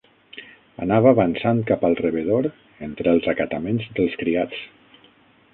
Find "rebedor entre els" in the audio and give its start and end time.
2.01-3.31